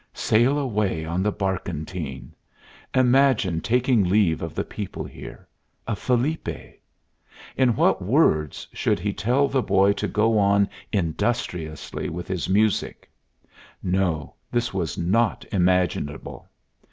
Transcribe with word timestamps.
Sail 0.15 0.57
away 0.57 1.05
on 1.05 1.21
the 1.21 1.31
barkentine! 1.31 2.33
Imagine 2.95 3.61
taking 3.61 4.03
leave 4.03 4.41
of 4.41 4.55
the 4.55 4.63
people 4.63 5.03
here 5.03 5.47
of 5.85 5.99
Felipe! 5.99 6.81
In 7.55 7.75
what 7.75 8.01
words 8.01 8.67
should 8.73 8.97
he 8.99 9.13
tell 9.13 9.47
the 9.47 9.61
boy 9.61 9.93
to 9.93 10.07
go 10.07 10.39
on 10.39 10.67
industriously 10.91 12.09
with 12.09 12.27
his 12.27 12.49
music? 12.49 13.11
No, 13.83 14.33
this 14.51 14.73
was 14.73 14.97
not 14.97 15.45
imaginable! 15.51 16.49